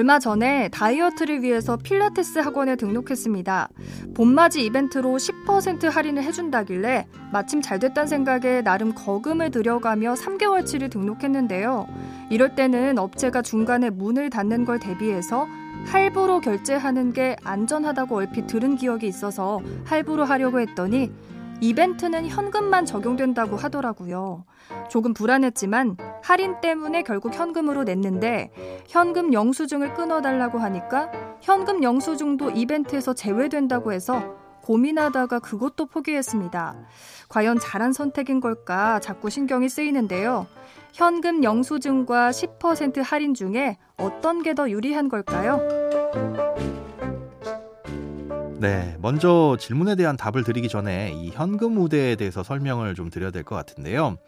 얼마 0.00 0.18
전에 0.18 0.70
다이어트를 0.70 1.42
위해서 1.42 1.76
필라테스 1.76 2.38
학원에 2.38 2.74
등록했습니다. 2.76 3.68
봄맞이 4.14 4.64
이벤트로 4.64 5.10
10% 5.10 5.90
할인을 5.90 6.22
해준다길래 6.22 7.06
마침 7.30 7.60
잘 7.60 7.78
됐단 7.78 8.06
생각에 8.06 8.62
나름 8.62 8.94
거금을 8.94 9.50
들여가며 9.50 10.14
3개월치를 10.14 10.90
등록했는데요. 10.90 11.86
이럴 12.30 12.54
때는 12.54 12.98
업체가 12.98 13.42
중간에 13.42 13.90
문을 13.90 14.30
닫는 14.30 14.64
걸 14.64 14.80
대비해서 14.80 15.46
할부로 15.84 16.40
결제하는 16.40 17.12
게 17.12 17.36
안전하다고 17.44 18.16
얼핏 18.16 18.46
들은 18.46 18.76
기억이 18.76 19.06
있어서 19.06 19.60
할부로 19.84 20.24
하려고 20.24 20.60
했더니 20.60 21.12
이벤트는 21.60 22.26
현금만 22.26 22.86
적용된다고 22.86 23.56
하더라고요. 23.56 24.44
조금 24.88 25.12
불안했지만 25.14 25.96
할인 26.22 26.60
때문에 26.60 27.02
결국 27.02 27.34
현금으로 27.34 27.84
냈는데 27.84 28.50
현금 28.88 29.32
영수증을 29.32 29.94
끊어달라고 29.94 30.58
하니까 30.58 31.10
현금 31.40 31.82
영수증도 31.82 32.50
이벤트에서 32.50 33.14
제외된다고 33.14 33.92
해서 33.92 34.36
고민하다가 34.62 35.38
그것도 35.40 35.86
포기했습니다. 35.86 36.76
과연 37.28 37.58
잘한 37.58 37.92
선택인 37.92 38.40
걸까 38.40 39.00
자꾸 39.00 39.30
신경이 39.30 39.68
쓰이는데요. 39.68 40.46
현금 40.92 41.42
영수증과 41.44 42.30
10% 42.30 43.02
할인 43.04 43.34
중에 43.34 43.78
어떤 43.96 44.42
게 44.42 44.54
더 44.54 44.68
유리한 44.70 45.08
걸까요? 45.08 45.60
네, 48.60 48.96
먼저 49.00 49.56
질문에 49.58 49.94
대한 49.96 50.18
답을 50.18 50.44
드리기 50.44 50.68
전에 50.68 51.12
이 51.14 51.30
현금 51.30 51.78
우대에 51.78 52.16
대해서 52.16 52.42
설명을 52.42 52.94
좀 52.94 53.08
드려야 53.08 53.30
될 53.30 53.42
것 53.42 53.54
같은데요. 53.54 54.18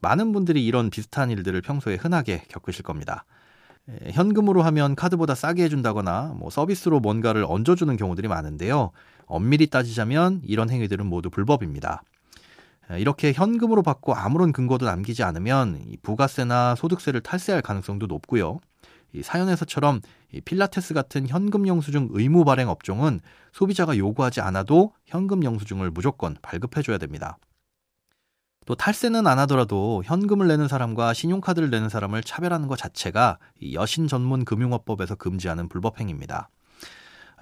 많은 0.00 0.32
분들이 0.32 0.64
이런 0.64 0.90
비슷한 0.90 1.30
일들을 1.30 1.60
평소에 1.62 1.96
흔하게 1.96 2.44
겪으실 2.48 2.84
겁니다. 2.84 3.24
현금으로 4.12 4.62
하면 4.62 4.94
카드보다 4.94 5.34
싸게 5.34 5.64
해준다거나 5.64 6.34
뭐 6.38 6.50
서비스로 6.50 7.00
뭔가를 7.00 7.44
얹어주는 7.48 7.96
경우들이 7.96 8.28
많은데요. 8.28 8.92
엄밀히 9.26 9.66
따지자면 9.66 10.42
이런 10.44 10.70
행위들은 10.70 11.04
모두 11.06 11.28
불법입니다. 11.28 12.02
이렇게 12.98 13.32
현금으로 13.32 13.82
받고 13.82 14.14
아무런 14.14 14.52
근거도 14.52 14.86
남기지 14.86 15.24
않으면 15.24 15.84
부가세나 16.02 16.76
소득세를 16.76 17.22
탈세할 17.22 17.62
가능성도 17.62 18.06
높고요. 18.06 18.60
이 19.12 19.22
사연에서처럼 19.22 20.00
이 20.32 20.40
필라테스 20.40 20.94
같은 20.94 21.26
현금 21.26 21.66
영수증 21.66 22.08
의무 22.12 22.44
발행 22.44 22.68
업종은 22.68 23.20
소비자가 23.52 23.96
요구하지 23.96 24.40
않아도 24.40 24.92
현금 25.04 25.44
영수증을 25.44 25.90
무조건 25.90 26.36
발급해 26.42 26.82
줘야 26.82 26.98
됩니다. 26.98 27.38
또 28.66 28.74
탈세는 28.74 29.26
안 29.26 29.38
하더라도 29.40 30.02
현금을 30.04 30.46
내는 30.46 30.68
사람과 30.68 31.12
신용카드를 31.12 31.70
내는 31.70 31.88
사람을 31.88 32.22
차별하는 32.22 32.68
것 32.68 32.76
자체가 32.76 33.38
여신 33.72 34.06
전문 34.06 34.44
금융업법에서 34.44 35.16
금지하는 35.16 35.68
불법 35.68 35.98
행위입니다. 35.98 36.50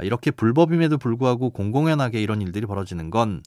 이렇게 0.00 0.30
불법임에도 0.30 0.96
불구하고 0.96 1.50
공공연하게 1.50 2.22
이런 2.22 2.40
일들이 2.40 2.66
벌어지는 2.66 3.10
건 3.10 3.42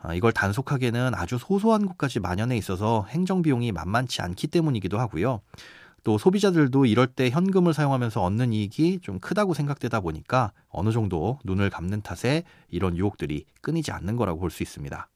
아, 0.00 0.14
이걸 0.14 0.32
단속하기에는 0.32 1.14
아주 1.14 1.38
소소한 1.38 1.86
곳까지 1.86 2.20
만연해 2.20 2.56
있어서 2.56 3.04
행정 3.08 3.42
비용이 3.42 3.72
만만치 3.72 4.22
않기 4.22 4.46
때문이기도 4.46 4.98
하고요. 4.98 5.40
또 6.04 6.18
소비자들도 6.18 6.86
이럴 6.86 7.06
때 7.06 7.30
현금을 7.30 7.74
사용하면서 7.74 8.22
얻는 8.22 8.52
이익이 8.52 9.00
좀 9.02 9.18
크다고 9.18 9.54
생각되다 9.54 10.00
보니까 10.00 10.52
어느 10.68 10.90
정도 10.90 11.38
눈을 11.44 11.70
감는 11.70 12.02
탓에 12.02 12.44
이런 12.68 12.96
유혹들이 12.96 13.44
끊이지 13.60 13.92
않는 13.92 14.16
거라고 14.16 14.40
볼 14.40 14.50
수 14.50 14.62
있습니다. 14.62 15.08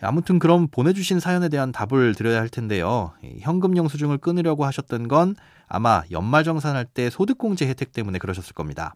아무튼 0.00 0.38
그럼 0.38 0.68
보내주신 0.68 1.18
사연에 1.18 1.48
대한 1.48 1.72
답을 1.72 2.14
드려야 2.14 2.38
할 2.40 2.48
텐데요. 2.48 3.12
현금 3.40 3.76
영수증을 3.76 4.18
끊으려고 4.18 4.64
하셨던 4.64 5.08
건 5.08 5.34
아마 5.66 6.02
연말정산할 6.10 6.84
때 6.84 7.10
소득공제 7.10 7.66
혜택 7.66 7.92
때문에 7.92 8.18
그러셨을 8.18 8.54
겁니다. 8.54 8.94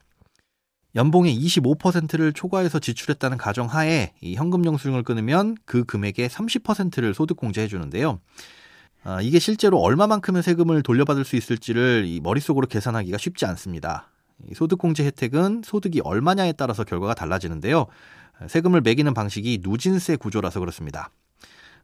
연봉의 0.94 1.34
25%를 1.36 2.32
초과해서 2.32 2.78
지출했다는 2.78 3.38
가정하에 3.38 4.12
이 4.20 4.34
현금 4.36 4.64
영수증을 4.64 5.03
끊으면 5.03 5.56
그 5.64 5.84
금액의 5.84 6.28
30%를 6.28 7.14
소득공제해 7.14 7.66
주는데요. 7.66 8.20
아, 9.05 9.21
이게 9.21 9.39
실제로 9.39 9.79
얼마만큼의 9.79 10.43
세금을 10.43 10.83
돌려받을 10.83 11.25
수 11.25 11.37
있을지를 11.37 12.05
이 12.07 12.21
머릿속으로 12.21 12.69
계산하기가 12.69 13.19
쉽지 13.19 13.47
않습니다. 13.47 14.09
소득공제 14.55 15.05
혜택은 15.05 15.63
소득이 15.65 16.01
얼마냐에 16.05 16.53
따라서 16.53 16.85
결과가 16.85 17.15
달라지는데요. 17.15 17.87
세금을 18.49 18.81
매기는 18.81 19.13
방식이 19.13 19.61
누진세 19.63 20.17
구조라서 20.17 20.61
그렇습니다. 20.61 21.11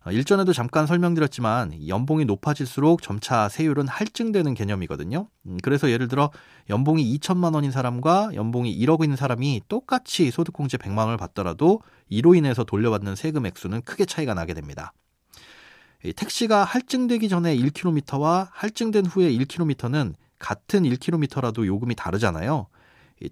아, 0.04 0.12
일전에도 0.12 0.52
잠깐 0.52 0.86
설명드렸지만 0.86 1.88
연봉이 1.88 2.24
높아질수록 2.24 3.02
점차 3.02 3.48
세율은 3.48 3.88
할증되는 3.88 4.54
개념이거든요. 4.54 5.28
음, 5.46 5.58
그래서 5.60 5.90
예를 5.90 6.06
들어 6.06 6.30
연봉이 6.70 7.18
2천만 7.18 7.54
원인 7.54 7.72
사람과 7.72 8.30
연봉이 8.34 8.76
1억인 8.78 9.16
사람이 9.16 9.62
똑같이 9.68 10.30
소득공제 10.30 10.76
100만 10.78 10.98
원을 10.98 11.16
받더라도 11.16 11.82
이로 12.08 12.36
인해서 12.36 12.62
돌려받는 12.62 13.16
세금 13.16 13.44
액수는 13.44 13.82
크게 13.82 14.04
차이가 14.04 14.34
나게 14.34 14.54
됩니다. 14.54 14.92
택시가 16.16 16.64
할증되기 16.64 17.28
전에 17.28 17.56
1km와 17.56 18.48
할증된 18.52 19.06
후에 19.06 19.30
1km는 19.32 20.14
같은 20.38 20.82
1km라도 20.84 21.66
요금이 21.66 21.96
다르잖아요. 21.96 22.66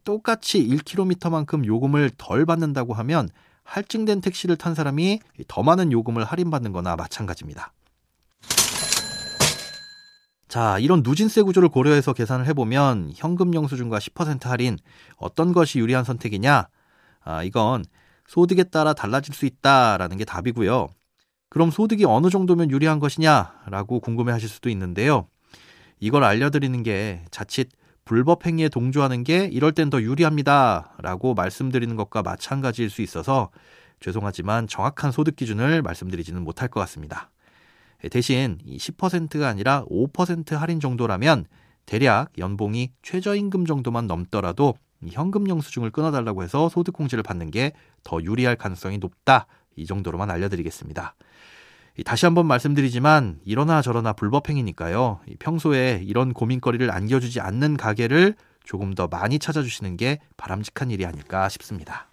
똑같이 0.04 0.66
1km만큼 0.66 1.65
요금을 1.65 2.10
덜 2.19 2.44
받는다고 2.44 2.94
하면 2.94 3.28
할증된 3.62 4.21
택시를 4.21 4.56
탄 4.56 4.75
사람이 4.75 5.21
더 5.49 5.62
많은 5.62 5.93
요금을 5.93 6.25
할인받는 6.25 6.72
거나 6.72 6.97
마찬가지입니다. 6.97 7.72
자, 10.49 10.78
이런 10.78 11.03
누진세 11.05 11.43
구조를 11.43 11.69
고려해서 11.69 12.12
계산을 12.12 12.47
해보면 12.47 13.12
현금 13.15 13.53
영수증과 13.55 13.99
10% 13.99 14.44
할인 14.44 14.78
어떤 15.16 15.53
것이 15.53 15.78
유리한 15.78 16.05
선택이냐? 16.05 16.69
아, 17.25 17.43
이건 17.43 17.84
소득에 18.28 18.65
따라 18.65 18.93
달라질 18.93 19.34
수 19.34 19.44
있다라는 19.44 20.16
게 20.16 20.25
답이고요. 20.25 20.88
그럼 21.49 21.71
소득이 21.71 22.05
어느 22.05 22.29
정도면 22.29 22.71
유리한 22.71 22.99
것이냐라고 22.99 24.01
궁금해 24.01 24.33
하실 24.33 24.49
수도 24.49 24.69
있는데요. 24.71 25.29
이걸 26.01 26.25
알려드리는 26.25 26.83
게 26.83 27.25
자칫 27.31 27.69
불법 28.05 28.47
행위에 28.47 28.69
동조하는 28.69 29.25
게 29.25 29.47
이럴 29.47 29.73
땐 29.73 29.91
더 29.91 30.01
유리합니다. 30.01 30.95
라고 30.99 31.35
말씀드리는 31.35 31.95
것과 31.97 32.23
마찬가지일 32.23 32.91
수 32.91 33.03
있어서 33.03 33.51
죄송하지만 34.01 34.69
정확한 34.69 35.11
소득 35.11 35.37
기준을 35.37 35.83
말씀드리지는 35.83 36.43
못할 36.43 36.69
것 36.69 36.81
같습니다. 36.81 37.31
대신 38.11 38.59
10%가 38.67 39.49
아니라 39.49 39.85
5% 39.91 40.55
할인 40.56 40.81
정도라면 40.81 41.47
대략 41.87 42.31
연봉이 42.39 42.93
최저임금 43.03 43.65
정도만 43.65 44.06
넘더라도 44.06 44.75
현금 45.09 45.49
영 45.49 45.61
수증을 45.61 45.91
끊어달라고 45.91 46.43
해서 46.43 46.69
소득공제를 46.69 47.23
받는 47.23 47.50
게 47.50 47.73
더 48.06 48.23
유리할 48.23 48.55
가능성이 48.55 48.99
높다. 48.99 49.47
이 49.76 49.87
정도로만 49.87 50.31
알려드리겠습니다. 50.31 51.14
다시 52.05 52.26
한번 52.26 52.46
말씀드리지만 52.46 53.38
이러나 53.44 53.81
저러나 53.81 54.12
불법행위니까요. 54.12 55.20
평소에 55.38 56.02
이런 56.05 56.32
고민거리를 56.32 56.90
안겨주지 56.90 57.40
않는 57.40 57.76
가게를 57.76 58.34
조금 58.64 58.94
더 58.94 59.06
많이 59.06 59.38
찾아주시는 59.38 59.96
게 59.96 60.20
바람직한 60.37 60.90
일이 60.90 61.06
아닐까 61.06 61.49
싶습니다. 61.49 62.08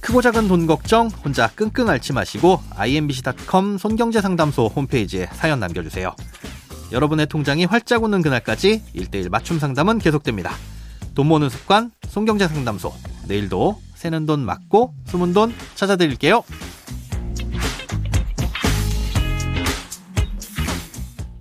크고 0.00 0.22
작은 0.22 0.46
돈 0.46 0.68
걱정 0.68 1.08
혼자 1.08 1.48
끙끙 1.48 1.88
앓지 1.88 2.12
마시고 2.12 2.60
imbc.com 2.76 3.76
손경제상담소 3.76 4.66
홈페이지에 4.68 5.26
사연 5.32 5.58
남겨주세요. 5.58 6.14
여러분의 6.92 7.26
통장이 7.26 7.64
활짝 7.64 8.04
웃는 8.04 8.22
그날까지 8.22 8.84
1대1 8.94 9.30
맞춤 9.30 9.58
상담은 9.58 9.98
계속됩니다. 9.98 10.52
돈 11.16 11.26
모으는 11.26 11.48
습관 11.48 11.90
손경제상담소 12.06 12.92
내일도 13.26 13.80
새는 14.06 14.24
돈 14.24 14.44
맞고 14.44 14.94
숨은 15.06 15.32
돈 15.32 15.52
찾아드릴게요. 15.74 16.44